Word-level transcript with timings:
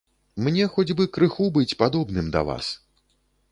Мне 0.45 0.63
хоць 0.77 0.95
бы 1.01 1.05
крыху 1.17 1.45
быць 1.59 1.77
падобным 1.83 2.33
да 2.37 2.45
вас. 2.51 2.75